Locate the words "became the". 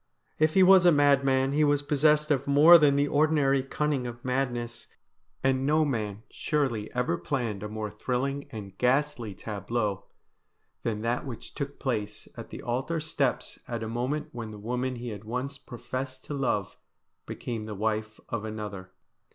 17.27-17.75